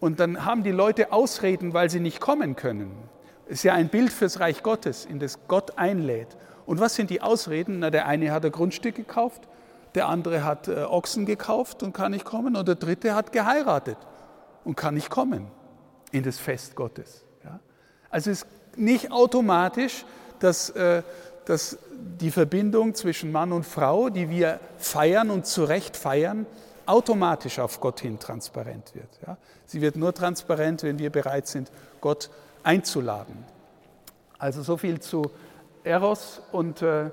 [0.00, 2.90] Und dann haben die Leute Ausreden, weil sie nicht kommen können.
[3.46, 6.36] Ist ja ein Bild fürs Reich Gottes, in das Gott einlädt.
[6.66, 7.80] Und was sind die Ausreden?
[7.80, 9.48] Na, der eine hat ein Grundstück gekauft,
[9.94, 13.98] der andere hat äh, Ochsen gekauft und kann nicht kommen, und der dritte hat geheiratet
[14.64, 15.48] und kann nicht kommen
[16.12, 17.24] in das Fest Gottes.
[17.44, 17.60] Ja?
[18.08, 20.04] Also es ist nicht automatisch,
[20.38, 21.02] dass, äh,
[21.44, 26.46] dass die Verbindung zwischen Mann und Frau, die wir feiern und zu Recht feiern,
[26.90, 29.08] automatisch auf Gott hin transparent wird.
[29.26, 29.36] Ja?
[29.64, 32.30] Sie wird nur transparent, wenn wir bereit sind, Gott
[32.62, 33.44] einzuladen.
[34.38, 35.30] Also so viel zu
[35.84, 37.10] Eros und, äh,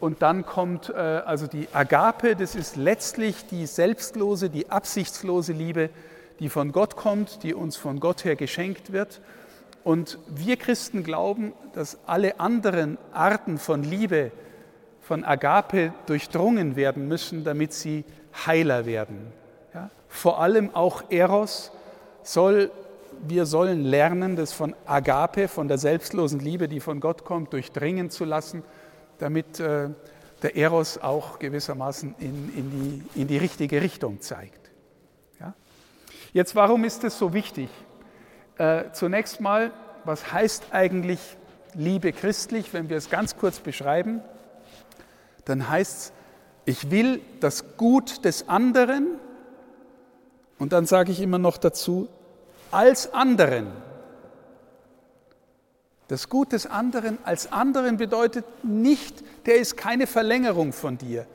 [0.00, 5.90] und dann kommt äh, also die Agape, das ist letztlich die selbstlose, die absichtslose Liebe,
[6.38, 9.20] die von Gott kommt, die uns von Gott her geschenkt wird.
[9.84, 14.32] Und wir Christen glauben, dass alle anderen Arten von Liebe,
[15.00, 18.04] von Agape durchdrungen werden müssen, damit sie
[18.46, 19.32] heiler werden.
[19.74, 19.90] Ja?
[20.08, 21.72] Vor allem auch Eros
[22.22, 22.70] soll,
[23.26, 28.10] wir sollen lernen, das von Agape, von der selbstlosen Liebe, die von Gott kommt, durchdringen
[28.10, 28.62] zu lassen,
[29.18, 29.90] damit äh,
[30.42, 34.70] der Eros auch gewissermaßen in, in, die, in die richtige Richtung zeigt.
[35.38, 35.54] Ja?
[36.32, 37.68] Jetzt, warum ist das so wichtig?
[38.58, 39.70] Äh, zunächst mal,
[40.04, 41.20] was heißt eigentlich
[41.74, 44.22] Liebe christlich, wenn wir es ganz kurz beschreiben?
[45.44, 46.12] Dann heißt es,
[46.70, 49.18] ich will das Gut des anderen
[50.58, 52.08] und dann sage ich immer noch dazu,
[52.70, 53.66] als anderen.
[56.06, 61.26] Das Gut des anderen als anderen bedeutet nicht, der ist keine Verlängerung von dir.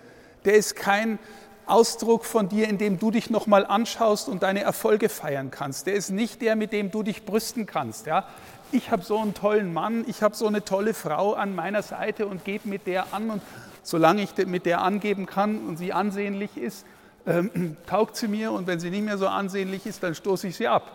[0.45, 1.19] Der ist kein
[1.65, 5.87] Ausdruck von dir, in dem du dich nochmal anschaust und deine Erfolge feiern kannst.
[5.87, 8.05] Der ist nicht der, mit dem du dich brüsten kannst.
[8.05, 8.27] Ja?
[8.71, 12.25] Ich habe so einen tollen Mann, ich habe so eine tolle Frau an meiner Seite
[12.27, 13.41] und gebe mit der an und
[13.85, 16.85] solange ich mit der angeben kann und sie ansehnlich ist,
[17.27, 20.57] ähm, taugt sie mir und wenn sie nicht mehr so ansehnlich ist, dann stoße ich
[20.57, 20.91] sie ab.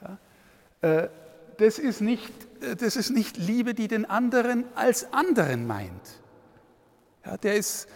[0.00, 0.18] Ja?
[0.88, 1.08] Äh,
[1.58, 6.20] das, ist nicht, äh, das ist nicht Liebe, die den anderen als anderen meint.
[7.24, 7.88] Ja, der, ist,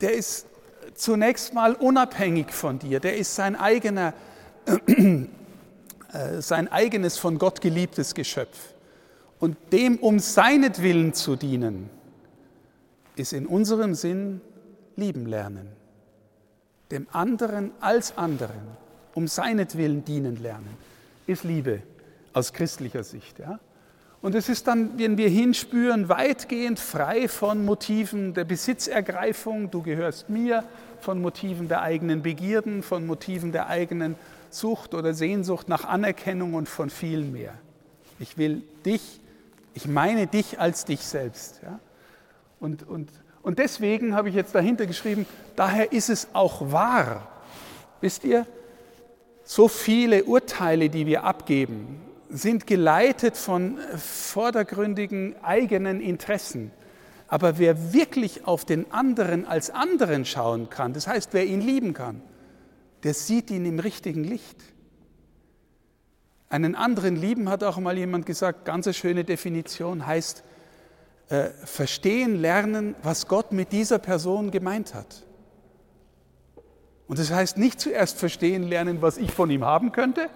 [0.00, 0.46] der ist
[0.94, 4.14] zunächst mal unabhängig von dir, der ist sein eigener,
[4.86, 5.26] äh,
[6.40, 8.58] sein eigenes von Gott geliebtes Geschöpf.
[9.38, 11.90] Und dem um seinetwillen zu dienen,
[13.16, 14.40] ist in unserem Sinn
[14.96, 15.68] lieben lernen.
[16.90, 18.60] Dem anderen als anderen,
[19.14, 20.76] um seinetwillen dienen lernen,
[21.26, 21.82] ist Liebe
[22.32, 23.38] aus christlicher Sicht.
[23.38, 23.60] Ja?
[24.20, 30.30] Und es ist dann, wenn wir hinspüren, weitgehend frei von Motiven der Besitzergreifung, du gehörst
[30.30, 30.64] mir,
[31.00, 34.14] von Motiven der eigenen Begierden, von Motiven der eigenen
[34.50, 37.54] Sucht oder Sehnsucht nach Anerkennung und von viel mehr.
[38.20, 39.20] Ich will dich,
[39.74, 41.60] ich meine dich als dich selbst.
[41.64, 41.80] Ja?
[42.62, 43.10] Und, und,
[43.42, 47.26] und deswegen habe ich jetzt dahinter geschrieben, daher ist es auch wahr.
[48.00, 48.46] Wisst ihr,
[49.42, 56.70] so viele Urteile, die wir abgeben, sind geleitet von vordergründigen eigenen Interessen.
[57.26, 61.94] Aber wer wirklich auf den anderen als anderen schauen kann, das heißt, wer ihn lieben
[61.94, 62.22] kann,
[63.02, 64.62] der sieht ihn im richtigen Licht.
[66.48, 70.44] Einen anderen lieben hat auch mal jemand gesagt, ganz eine schöne Definition heißt,
[71.28, 75.24] äh, verstehen, lernen, was Gott mit dieser Person gemeint hat.
[77.06, 80.30] Und das heißt nicht zuerst verstehen, lernen, was ich von ihm haben könnte,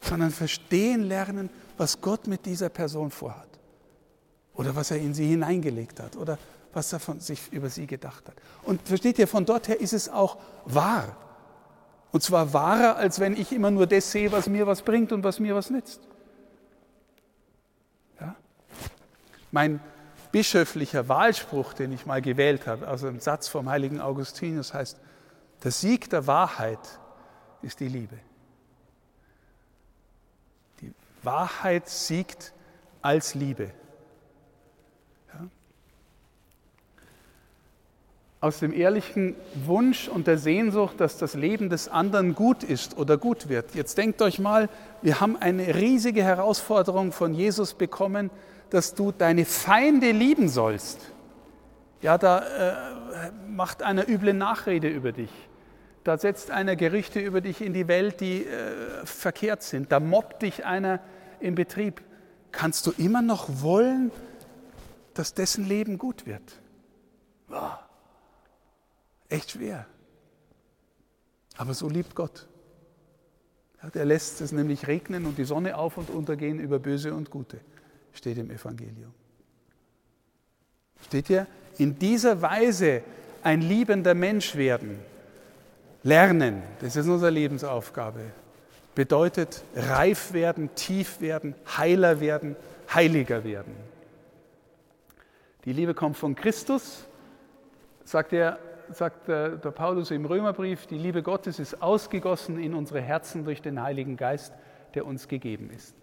[0.00, 3.46] sondern verstehen, lernen, was Gott mit dieser Person vorhat.
[4.54, 6.16] Oder was er in sie hineingelegt hat.
[6.16, 6.38] Oder
[6.72, 8.34] was er von sich über sie gedacht hat.
[8.64, 11.16] Und versteht ihr, von dort her ist es auch wahr.
[12.10, 15.22] Und zwar wahrer, als wenn ich immer nur das sehe, was mir was bringt und
[15.22, 16.07] was mir was nützt.
[19.50, 19.80] Mein
[20.32, 24.98] bischöflicher Wahlspruch, den ich mal gewählt habe, also ein Satz vom heiligen Augustinus heißt,
[25.64, 26.78] der Sieg der Wahrheit
[27.62, 28.18] ist die Liebe.
[30.80, 32.52] Die Wahrheit siegt
[33.02, 33.72] als Liebe.
[35.34, 35.48] Ja?
[38.40, 43.16] Aus dem ehrlichen Wunsch und der Sehnsucht, dass das Leben des anderen gut ist oder
[43.18, 43.74] gut wird.
[43.74, 44.68] Jetzt denkt euch mal,
[45.02, 48.30] wir haben eine riesige Herausforderung von Jesus bekommen,
[48.70, 51.00] dass du deine Feinde lieben sollst.
[52.00, 55.30] Ja, da äh, macht einer üble Nachrede über dich.
[56.04, 59.90] Da setzt einer Gerichte über dich in die Welt, die äh, verkehrt sind.
[59.90, 61.00] Da mobbt dich einer
[61.40, 62.02] im Betrieb.
[62.52, 64.10] Kannst du immer noch wollen,
[65.14, 66.60] dass dessen Leben gut wird?
[67.50, 67.70] Oh,
[69.28, 69.86] echt schwer.
[71.56, 72.46] Aber so liebt Gott.
[73.82, 77.30] Ja, der lässt es nämlich regnen und die Sonne auf und untergehen über Böse und
[77.30, 77.60] Gute
[78.18, 79.14] steht im Evangelium.
[81.06, 81.46] Steht ihr?
[81.78, 83.02] In dieser Weise
[83.42, 84.98] ein liebender Mensch werden,
[86.02, 88.20] lernen, das ist unsere Lebensaufgabe,
[88.94, 92.56] bedeutet reif werden, tief werden, heiler werden,
[92.92, 93.74] heiliger werden.
[95.64, 97.06] Die Liebe kommt von Christus,
[98.04, 98.58] sagt, er,
[98.90, 103.80] sagt der Paulus im Römerbrief, die Liebe Gottes ist ausgegossen in unsere Herzen durch den
[103.80, 104.52] Heiligen Geist,
[104.94, 105.94] der uns gegeben ist.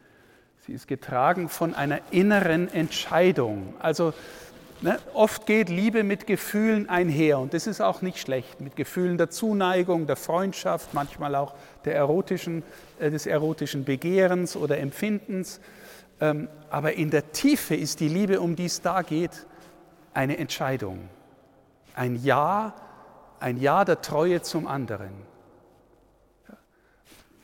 [0.66, 3.76] Sie ist getragen von einer inneren Entscheidung.
[3.78, 4.16] Also
[4.82, 8.62] ne, oft geht Liebe mit Gefühlen einher und das ist auch nicht schlecht.
[8.62, 11.54] Mit Gefühlen der Zuneigung, der Freundschaft, manchmal auch
[11.86, 12.64] der erotischen,
[12.98, 15.60] äh, des erotischen Begehrens oder Empfindens.
[16.20, 19.46] Ähm, aber in der Tiefe ist die Liebe, um die es da geht,
[20.16, 21.10] eine Entscheidung.
[21.94, 22.74] Ein Ja,
[23.40, 25.12] ein Ja der Treue zum anderen.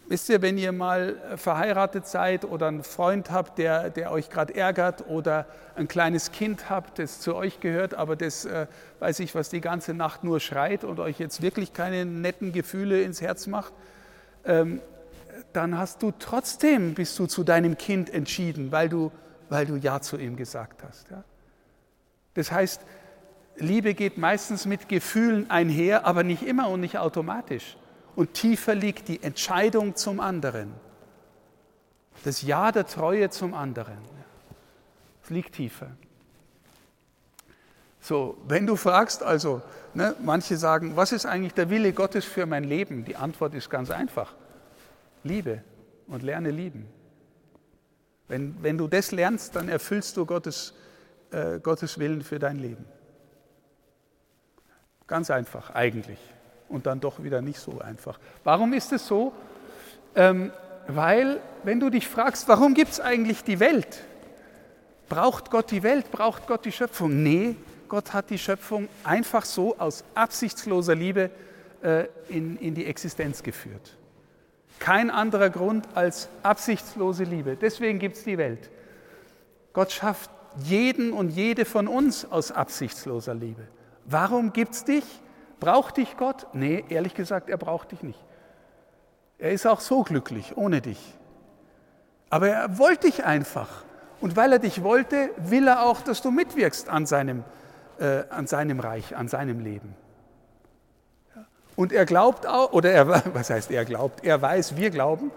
[0.08, 4.54] Wisst ihr, wenn ihr mal verheiratet seid oder einen Freund habt, der, der euch gerade
[4.56, 8.68] ärgert oder ein kleines Kind habt, das zu euch gehört, aber das äh,
[9.00, 13.02] weiß ich, was die ganze Nacht nur schreit und euch jetzt wirklich keine netten Gefühle
[13.02, 13.74] ins Herz macht,
[14.44, 14.82] ähm,
[15.54, 19.12] dann hast du trotzdem, bist du zu deinem Kind entschieden, weil du,
[19.50, 21.10] weil du Ja zu ihm gesagt hast.
[21.10, 21.24] Ja?
[22.34, 22.82] Das heißt,
[23.58, 27.78] Liebe geht meistens mit Gefühlen einher, aber nicht immer und nicht automatisch.
[28.15, 30.74] Und tiefer liegt die Entscheidung zum anderen.
[32.24, 33.97] Das Ja der Treue zum anderen.
[35.24, 35.91] Es liegt tiefer.
[38.00, 39.62] So, wenn du fragst, also,
[39.93, 43.06] ne, manche sagen, was ist eigentlich der Wille Gottes für mein Leben?
[43.06, 44.34] Die Antwort ist ganz einfach.
[45.24, 45.63] Liebe
[46.08, 46.88] und lerne lieben.
[48.28, 50.74] Wenn, wenn du das lernst, dann erfüllst du Gottes
[51.32, 52.86] äh, Gottes Willen für dein Leben.
[55.08, 56.19] Ganz einfach, eigentlich.
[56.72, 58.20] Und dann doch wieder nicht so einfach.
[58.44, 59.34] Warum ist es so?
[60.16, 60.52] Ähm,
[60.88, 64.04] weil, wenn du dich fragst, warum gibt es eigentlich die Welt?
[65.10, 66.12] Braucht Gott die Welt?
[66.12, 67.22] Braucht Gott die Schöpfung?
[67.22, 67.56] Nee,
[67.90, 71.30] Gott hat die Schöpfung einfach so aus absichtsloser Liebe
[71.84, 73.98] äh, in, in die Existenz geführt.
[74.80, 77.58] Kein anderer Grund als absichtslose Liebe.
[77.58, 78.70] Deswegen gibt es die Welt.
[79.74, 80.32] Gott schafft
[80.64, 83.68] jeden und jede von uns aus absichtsloser Liebe.
[84.06, 85.04] Warum gibt es dich?
[85.62, 86.47] Braucht dich Gott?
[86.54, 88.19] Nee, ehrlich gesagt, er braucht dich nicht.
[89.38, 91.00] Er ist auch so glücklich ohne dich.
[92.32, 93.84] Aber er wollte dich einfach.
[94.21, 97.43] Und weil er dich wollte, will er auch, dass du mitwirkst an seinem,
[98.00, 99.95] äh, an seinem Reich, an seinem Leben.
[101.76, 104.26] Und er glaubt auch, oder er, was heißt er glaubt?
[104.26, 105.32] Er weiß, wir glauben,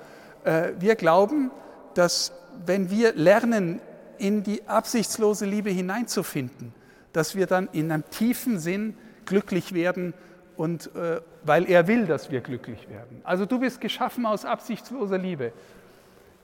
[0.44, 1.50] äh, wir glauben,
[1.92, 2.32] dass
[2.64, 3.78] wenn wir lernen,
[4.16, 6.72] in die absichtslose Liebe hineinzufinden,
[7.12, 10.14] dass wir dann in einem tiefen Sinn glücklich werden
[10.56, 13.20] und äh, weil er will, dass wir glücklich werden.
[13.24, 15.52] Also du bist geschaffen aus absichtsloser Liebe.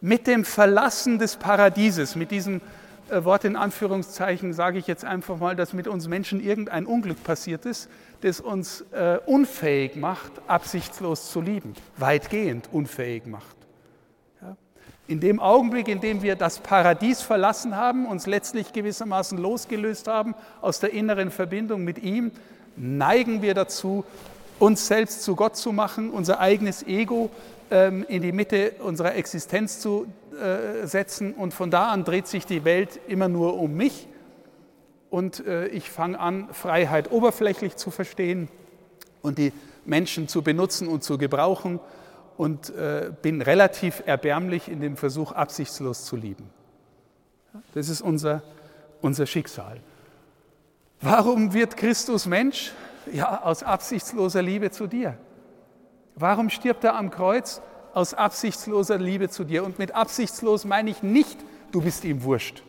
[0.01, 2.61] Mit dem Verlassen des Paradieses, mit diesem
[3.11, 7.23] äh, Wort in Anführungszeichen sage ich jetzt einfach mal, dass mit uns Menschen irgendein Unglück
[7.23, 7.89] passiert ist,
[8.23, 13.57] das uns äh, unfähig macht, absichtslos zu lieben, weitgehend unfähig macht.
[15.11, 20.37] In dem Augenblick, in dem wir das Paradies verlassen haben, uns letztlich gewissermaßen losgelöst haben
[20.61, 22.31] aus der inneren Verbindung mit ihm,
[22.81, 24.05] neigen wir dazu,
[24.59, 27.31] uns selbst zu Gott zu machen, unser eigenes Ego
[27.71, 32.47] ähm, in die Mitte unserer Existenz zu äh, setzen und von da an dreht sich
[32.47, 34.09] die Welt immer nur um mich
[35.11, 38.49] und äh, ich fange an, Freiheit oberflächlich zu verstehen
[39.23, 39.53] und die
[39.85, 41.81] Menschen zu benutzen und zu gebrauchen
[42.37, 46.49] und äh, bin relativ erbärmlich in dem Versuch, absichtslos zu lieben.
[47.75, 48.43] Das ist unser,
[49.01, 49.81] unser Schicksal.
[51.01, 52.73] Warum wird Christus Mensch?
[53.11, 55.17] Ja, aus absichtsloser Liebe zu dir.
[56.15, 57.63] Warum stirbt er am Kreuz?
[57.95, 59.65] Aus absichtsloser Liebe zu dir.
[59.65, 61.39] Und mit absichtslos meine ich nicht,
[61.73, 62.63] du bist ihm wurscht.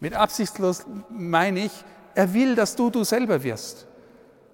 [0.00, 1.72] Mit absichtslos meine ich,
[2.14, 3.86] er will, dass du du selber wirst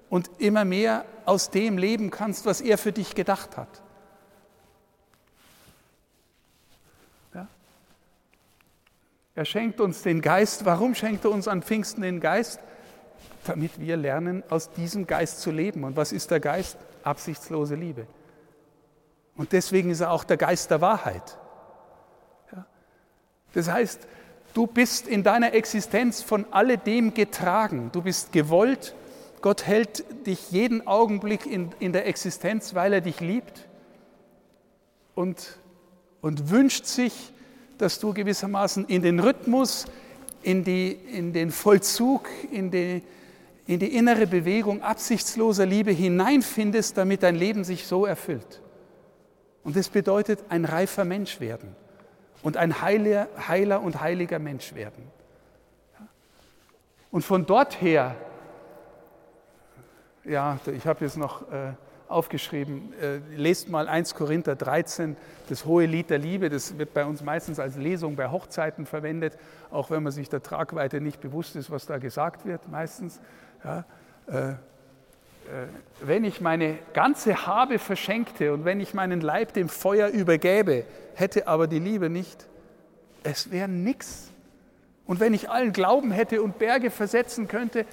[0.09, 3.83] und immer mehr aus dem leben kannst, was er für dich gedacht hat.
[9.35, 10.65] Er schenkt uns den Geist.
[10.65, 12.61] Warum schenkt er uns an Pfingsten den Geist?
[13.45, 15.85] Damit wir lernen, aus diesem Geist zu leben.
[15.85, 16.77] Und was ist der Geist?
[17.03, 18.07] Absichtslose Liebe.
[19.37, 21.39] Und deswegen ist er auch der Geist der Wahrheit.
[22.53, 22.67] Ja?
[23.55, 24.07] Das heißt,
[24.53, 27.91] du bist in deiner Existenz von alledem getragen.
[27.93, 28.95] Du bist gewollt.
[29.41, 33.69] Gott hält dich jeden Augenblick in, in der Existenz, weil er dich liebt
[35.15, 35.59] und,
[36.21, 37.33] und wünscht sich,
[37.81, 39.87] dass du gewissermaßen in den Rhythmus,
[40.43, 43.03] in, die, in den Vollzug, in die,
[43.67, 48.61] in die innere Bewegung absichtsloser Liebe hineinfindest, damit dein Leben sich so erfüllt.
[49.63, 51.75] Und das bedeutet ein reifer Mensch werden
[52.43, 55.05] und ein heiler, heiler und heiliger Mensch werden.
[57.11, 58.15] Und von dort her,
[60.25, 61.73] ja, ich habe jetzt noch äh,
[62.11, 65.17] aufgeschrieben, äh, lest mal 1 Korinther 13,
[65.49, 69.39] das hohe Lied der Liebe, das wird bei uns meistens als Lesung bei Hochzeiten verwendet,
[69.71, 73.21] auch wenn man sich der Tragweite nicht bewusst ist, was da gesagt wird, meistens.
[73.65, 73.85] Ja,
[74.27, 74.55] äh, äh
[76.03, 81.47] wenn ich meine ganze Habe verschenkte und wenn ich meinen Leib dem Feuer übergäbe, hätte
[81.47, 82.47] aber die Liebe nicht,
[83.23, 84.31] es wäre nichts.
[85.07, 87.85] Und wenn ich allen Glauben hätte und Berge versetzen könnte,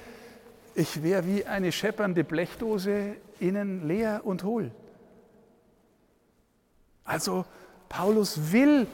[0.78, 4.70] ich wäre wie eine scheppernde Blechdose innen leer und hohl.
[7.04, 7.44] Also
[7.88, 8.86] Paulus will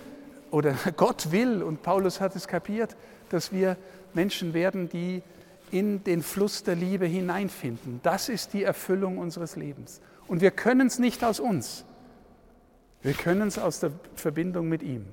[0.50, 2.96] oder Gott will und Paulus hat es kapiert,
[3.28, 3.76] dass wir
[4.14, 5.22] Menschen werden, die
[5.70, 8.00] in den Fluss der Liebe hineinfinden.
[8.02, 10.00] Das ist die Erfüllung unseres Lebens.
[10.26, 11.84] Und wir können es nicht aus uns.
[13.02, 15.04] Wir können es aus der Verbindung mit ihm.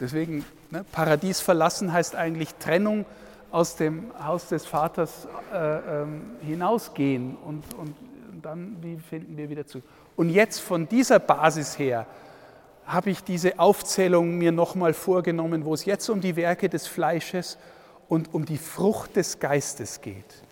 [0.00, 3.06] Deswegen, ne, Paradies verlassen heißt eigentlich Trennung
[3.50, 7.94] aus dem Haus des Vaters äh, ähm, hinausgehen und, und
[8.42, 9.82] dann, wie finden wir wieder zu?
[10.16, 12.06] Und jetzt von dieser Basis her
[12.86, 17.58] habe ich diese Aufzählung mir nochmal vorgenommen, wo es jetzt um die Werke des Fleisches
[18.08, 20.42] und um die Frucht des Geistes geht.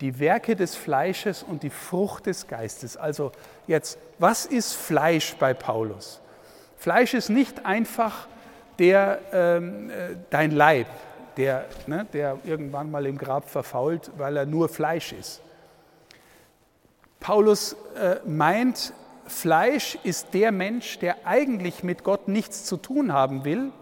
[0.00, 2.96] Die Werke des Fleisches und die Frucht des Geistes.
[2.96, 3.32] Also
[3.66, 6.20] jetzt, was ist Fleisch bei Paulus?
[6.76, 8.26] Fleisch ist nicht einfach
[8.78, 10.86] der, ähm, äh, dein Leib,
[11.36, 15.40] der, ne, der irgendwann mal im Grab verfault, weil er nur Fleisch ist.
[17.20, 18.92] Paulus äh, meint,
[19.26, 23.72] Fleisch ist der Mensch, der eigentlich mit Gott nichts zu tun haben will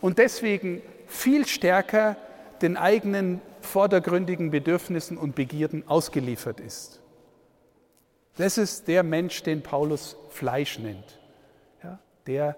[0.00, 2.16] und deswegen viel stärker
[2.60, 7.00] den eigenen vordergründigen Bedürfnissen und Begierden ausgeliefert ist.
[8.36, 11.18] Das ist der Mensch, den Paulus Fleisch nennt,
[11.82, 12.56] ja, der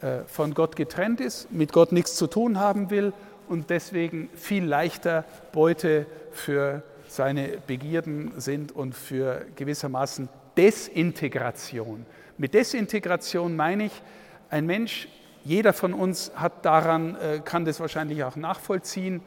[0.00, 3.12] äh, von Gott getrennt ist, mit Gott nichts zu tun haben will
[3.50, 12.06] und deswegen viel leichter Beute für seine Begierden sind und für gewissermaßen Desintegration.
[12.38, 14.02] Mit Desintegration meine ich,
[14.50, 15.08] ein Mensch,
[15.44, 19.20] jeder von uns hat daran, äh, kann das wahrscheinlich auch nachvollziehen,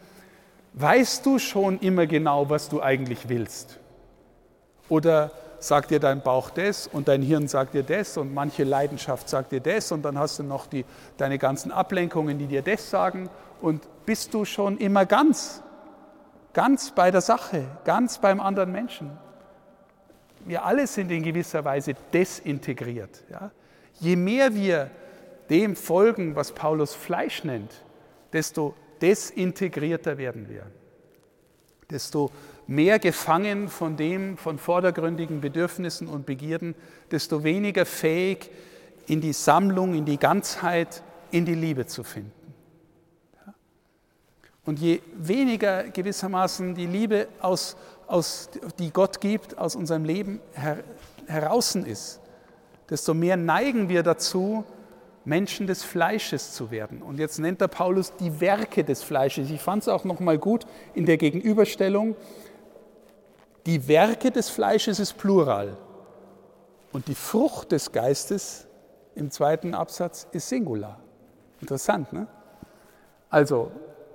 [0.73, 3.79] weißt du schon immer genau, was du eigentlich willst?
[4.87, 9.27] Oder sagt dir dein Bauch das und dein Hirn sagt dir das und manche Leidenschaft
[9.27, 10.85] sagt dir das und dann hast du noch die,
[11.17, 13.29] deine ganzen Ablenkungen, die dir das sagen
[13.63, 15.63] und bist du schon immer ganz,
[16.51, 19.17] ganz bei der Sache, ganz beim anderen Menschen.
[20.45, 23.23] Wir alle sind in gewisser Weise desintegriert.
[23.31, 23.51] Ja?
[24.01, 24.91] Je mehr wir
[25.49, 27.71] dem folgen, was Paulus Fleisch nennt,
[28.33, 30.63] desto desintegrierter werden wir.
[31.89, 32.31] Desto
[32.67, 36.75] mehr gefangen von dem, von vordergründigen Bedürfnissen und Begierden,
[37.11, 38.49] desto weniger fähig,
[39.07, 42.42] in die Sammlung, in die Ganzheit, in die Liebe zu finden.
[44.65, 47.75] Und je weniger gewissermaßen die Liebe, aus,
[48.07, 48.49] aus,
[48.79, 50.83] die Gott gibt, aus unserem Leben her,
[51.27, 52.21] heraus ist,
[52.89, 54.63] desto mehr neigen wir dazu,
[55.25, 57.01] Menschen des Fleisches zu werden.
[57.01, 59.49] Und jetzt nennt der Paulus die Werke des Fleisches.
[59.49, 62.15] Ich fand es auch nochmal gut in der Gegenüberstellung.
[63.65, 65.77] Die Werke des Fleisches ist Plural
[66.91, 68.67] und die Frucht des Geistes
[69.15, 70.99] im zweiten Absatz ist Singular.
[71.61, 72.27] Interessant, ne?
[73.29, 73.71] Also,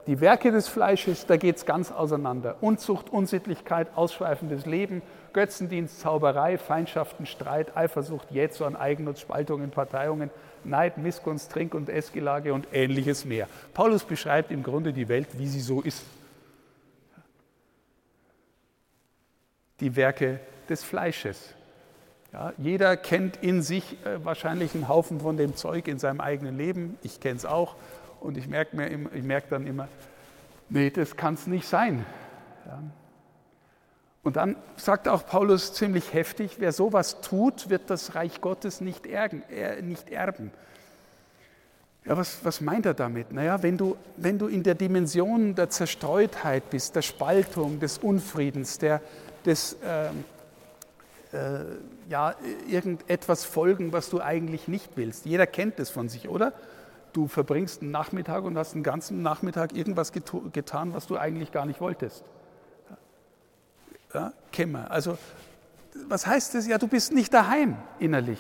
[0.09, 2.57] die Werke des Fleisches, da geht es ganz auseinander.
[2.63, 5.03] Unzucht, Unsittlichkeit, ausschweifendes Leben,
[5.35, 10.31] Götzendienst, Zauberei, Feindschaften, Streit, Eifersucht, Jähzorn, Eigennutz, Spaltungen, Parteiungen,
[10.65, 13.49] Neid, Missgunst, Trink- und Essgelage und ähnliches mehr.
[13.75, 16.03] Paulus beschreibt im Grunde die Welt, wie sie so ist.
[19.81, 20.41] Die Werke
[20.71, 21.55] des Fleisches.
[22.33, 26.57] Ja, jeder kennt in sich äh, wahrscheinlich einen Haufen von dem Zeug in seinem eigenen
[26.57, 26.99] Leben.
[27.03, 27.75] Ich kenne es auch.
[28.21, 29.89] Und ich merke merk dann immer,
[30.69, 32.05] nee, das kann es nicht sein.
[32.67, 32.83] Ja.
[34.23, 39.07] Und dann sagt auch Paulus ziemlich heftig, wer sowas tut, wird das Reich Gottes nicht,
[39.07, 40.51] ergen, äh, nicht erben.
[42.05, 43.33] Ja, was, was meint er damit?
[43.33, 48.79] Naja, wenn du, wenn du in der Dimension der Zerstreutheit bist, der Spaltung, des Unfriedens,
[48.79, 49.01] der,
[49.45, 50.09] des, äh,
[51.37, 51.65] äh,
[52.09, 52.35] ja,
[52.69, 55.27] irgendetwas folgen, was du eigentlich nicht willst.
[55.27, 56.55] Jeder kennt das von sich, oder?
[57.19, 61.67] Du verbringst einen Nachmittag und hast den ganzen Nachmittag irgendwas getan, was du eigentlich gar
[61.67, 62.23] nicht wolltest.
[64.15, 64.89] Ja, Kämmer.
[64.89, 65.19] Also,
[66.07, 66.69] was heißt das?
[66.69, 68.39] Ja, du bist nicht daheim innerlich.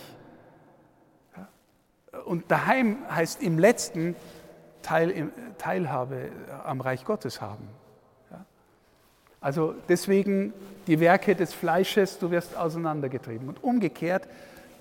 [2.24, 4.14] Und daheim heißt im letzten
[4.82, 6.30] Teil, Teilhabe
[6.64, 7.68] am Reich Gottes haben.
[9.40, 10.52] Also deswegen
[10.86, 13.48] die Werke des Fleisches, du wirst auseinandergetrieben.
[13.48, 14.28] Und umgekehrt,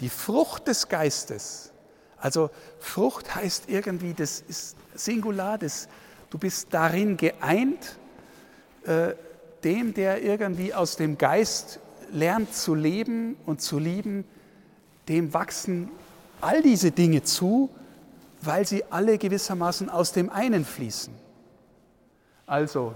[0.02, 1.74] die Frucht des Geistes,
[2.20, 2.50] also
[2.80, 5.88] Frucht heißt irgendwie, das ist Singular, das,
[6.30, 7.98] Du bist darin geeint,
[8.84, 9.14] äh,
[9.64, 11.80] dem, der irgendwie aus dem Geist
[12.12, 14.26] lernt zu leben und zu lieben,
[15.08, 15.90] dem wachsen
[16.42, 17.70] all diese Dinge zu,
[18.42, 21.14] weil sie alle gewissermaßen aus dem einen fließen.
[22.46, 22.94] Also,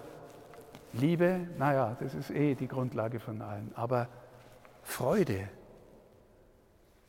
[0.94, 4.08] Liebe, naja, das ist eh die Grundlage von allem, aber
[4.84, 5.48] Freude.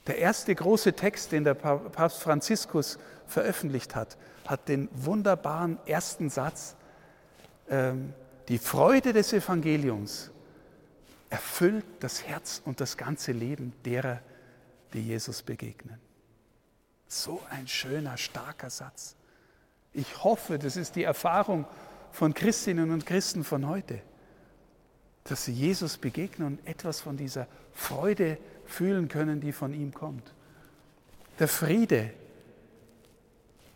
[0.06, 6.74] Der erste große Text, den der Papst Franziskus veröffentlicht hat, hat den wunderbaren ersten Satz,
[7.68, 8.12] ähm,
[8.48, 10.30] die Freude des Evangeliums
[11.30, 14.20] erfüllt das Herz und das ganze Leben derer,
[14.92, 15.98] die Jesus begegnen.
[17.06, 19.16] So ein schöner, starker Satz.
[19.92, 21.66] Ich hoffe, das ist die Erfahrung
[22.10, 24.00] von Christinnen und Christen von heute,
[25.24, 30.32] dass sie Jesus begegnen und etwas von dieser Freude fühlen können, die von ihm kommt.
[31.38, 32.12] Der Friede.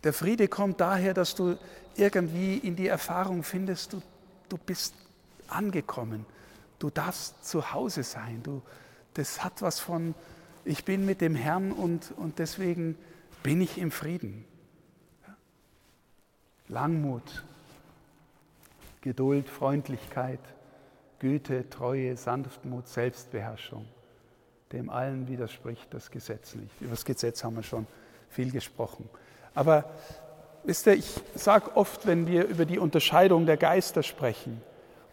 [0.04, 1.56] Der Friede kommt daher, dass du
[1.96, 4.02] irgendwie in die Erfahrung findest, du,
[4.48, 4.94] du bist
[5.48, 6.26] angekommen,
[6.78, 8.42] du darfst zu Hause sein.
[8.42, 8.62] Du,
[9.14, 10.14] das hat was von,
[10.64, 12.96] ich bin mit dem Herrn und, und deswegen
[13.42, 14.44] bin ich im Frieden.
[16.68, 17.44] Langmut,
[19.00, 20.40] Geduld, Freundlichkeit,
[21.18, 23.86] Güte, Treue, Sanftmut, Selbstbeherrschung.
[24.72, 26.80] Dem allen widerspricht das Gesetz nicht.
[26.80, 27.86] Über das Gesetz haben wir schon
[28.28, 29.08] viel gesprochen.
[29.54, 29.84] Aber
[30.64, 34.60] wisst ihr, ich sage oft, wenn wir über die Unterscheidung der Geister sprechen,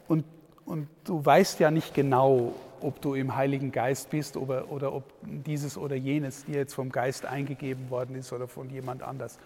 [0.08, 0.26] und,
[0.66, 5.06] und du weißt ja nicht genau, ob du im Heiligen Geist bist oder, oder ob
[5.24, 9.40] dieses oder jenes dir jetzt vom Geist eingegeben worden ist oder von jemand anders.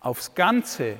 [0.00, 0.96] Aufs Ganze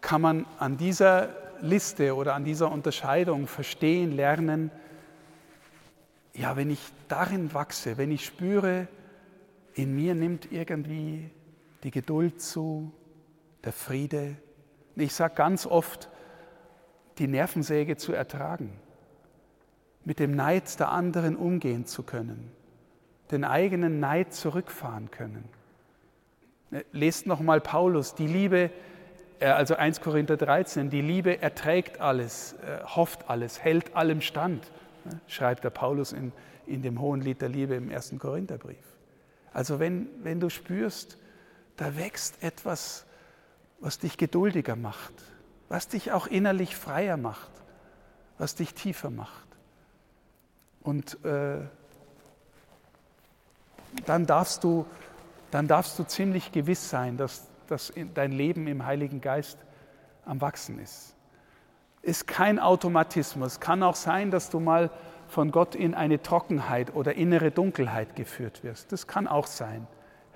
[0.00, 1.28] kann man an dieser
[1.60, 4.70] Liste oder an dieser Unterscheidung verstehen, lernen,
[6.34, 8.88] ja, wenn ich darin wachse, wenn ich spüre,
[9.74, 11.30] in mir nimmt irgendwie
[11.82, 12.92] die Geduld zu,
[13.64, 14.36] der Friede.
[14.96, 16.08] Ich sage ganz oft,
[17.18, 18.72] die Nervensäge zu ertragen,
[20.04, 22.52] mit dem Neid der anderen umgehen zu können,
[23.30, 25.48] den eigenen Neid zurückfahren können.
[26.92, 28.70] Lest nochmal Paulus, die Liebe
[29.44, 34.62] äh, also 1 Korinther 13, die Liebe erträgt alles, äh, hofft alles, hält allem stand,
[34.62, 34.72] ne,
[35.26, 36.32] schreibt der Paulus in,
[36.66, 38.14] in dem hohen Lied der Liebe im 1.
[38.18, 38.84] Korintherbrief.
[39.52, 41.18] Also wenn, wenn du spürst,
[41.76, 43.04] da wächst etwas,
[43.80, 45.12] was dich geduldiger macht,
[45.68, 47.50] was dich auch innerlich freier macht,
[48.38, 49.48] was dich tiefer macht.
[50.82, 51.60] Und äh,
[54.06, 54.86] dann, darfst du,
[55.50, 59.58] dann darfst du ziemlich gewiss sein, dass dass dein Leben im Heiligen Geist
[60.24, 61.13] am Wachsen ist.
[62.04, 63.60] Ist kein Automatismus.
[63.60, 64.90] Kann auch sein, dass du mal
[65.26, 68.92] von Gott in eine Trockenheit oder innere Dunkelheit geführt wirst.
[68.92, 69.86] Das kann auch sein.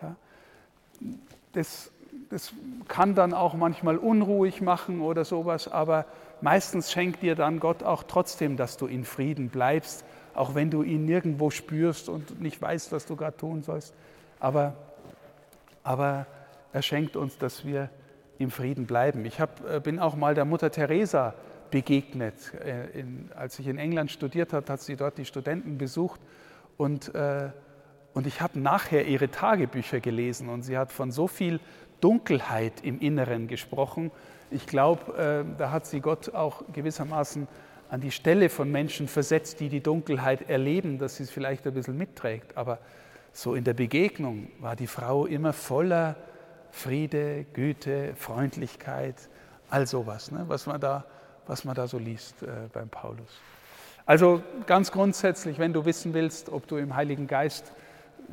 [0.02, 0.16] Ja.
[1.52, 1.90] Das,
[2.30, 2.52] das
[2.88, 6.06] kann dann auch manchmal unruhig machen oder sowas, aber
[6.40, 10.04] meistens schenkt dir dann Gott auch trotzdem, dass du in Frieden bleibst,
[10.34, 13.94] auch wenn du ihn nirgendwo spürst und nicht weißt, was du gerade tun sollst.
[14.40, 14.74] Aber,
[15.82, 16.26] aber
[16.72, 17.90] er schenkt uns, dass wir
[18.38, 19.24] im Frieden bleiben.
[19.24, 21.34] Ich hab, äh, bin auch mal der Mutter Teresa
[21.70, 22.54] begegnet.
[22.54, 26.20] Äh, in, als ich in England studiert habe, hat sie dort die Studenten besucht
[26.76, 27.50] und, äh,
[28.14, 31.60] und ich habe nachher ihre Tagebücher gelesen und sie hat von so viel
[32.00, 34.10] Dunkelheit im Inneren gesprochen.
[34.50, 37.48] Ich glaube, äh, da hat sie Gott auch gewissermaßen
[37.90, 41.74] an die Stelle von Menschen versetzt, die die Dunkelheit erleben, dass sie es vielleicht ein
[41.74, 42.56] bisschen mitträgt.
[42.56, 42.78] Aber
[43.32, 46.16] so in der Begegnung war die Frau immer voller
[46.70, 49.16] Friede, Güte, Freundlichkeit,
[49.70, 51.04] all sowas, ne, was, man da,
[51.48, 53.40] was man da so liest äh, beim Paulus.
[54.06, 57.72] Also ganz grundsätzlich, wenn du wissen willst, ob du im Heiligen Geist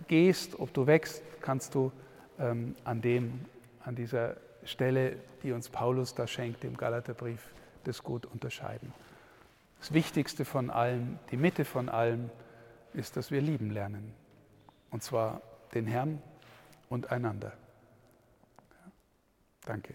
[0.07, 1.91] gehst, ob du wächst, kannst du
[2.39, 3.41] ähm, an, dem,
[3.83, 7.41] an dieser Stelle, die uns Paulus da schenkt, im Galaterbrief,
[7.83, 8.93] das gut unterscheiden.
[9.79, 12.29] Das Wichtigste von allem, die Mitte von allem,
[12.93, 14.13] ist, dass wir lieben lernen.
[14.91, 15.41] Und zwar
[15.73, 16.21] den Herrn
[16.89, 17.51] und einander.
[19.65, 19.93] Danke.